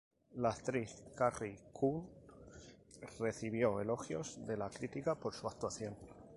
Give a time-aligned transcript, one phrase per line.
[0.37, 2.09] La actriz Carrie Coon
[3.19, 5.95] recibió elogios de la crítica por su actuación.